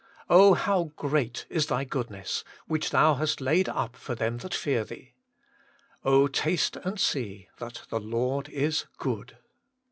[0.15, 4.51] * Oh how great is Thy goodness, which Thou hast laid up for them that
[4.51, 5.13] fear Thee!'
[5.79, 9.37] * Oh, taste and see that the Lord is good